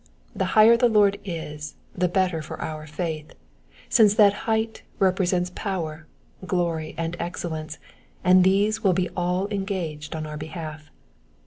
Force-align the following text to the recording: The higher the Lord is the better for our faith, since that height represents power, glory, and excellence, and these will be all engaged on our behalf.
The 0.35 0.45
higher 0.57 0.75
the 0.77 0.89
Lord 0.89 1.19
is 1.23 1.75
the 1.93 2.07
better 2.07 2.41
for 2.41 2.59
our 2.59 2.87
faith, 2.87 3.33
since 3.87 4.15
that 4.15 4.33
height 4.49 4.81
represents 4.97 5.51
power, 5.53 6.07
glory, 6.43 6.95
and 6.97 7.15
excellence, 7.19 7.77
and 8.23 8.43
these 8.43 8.83
will 8.83 8.93
be 8.93 9.09
all 9.15 9.45
engaged 9.49 10.15
on 10.15 10.25
our 10.25 10.37
behalf. 10.37 10.89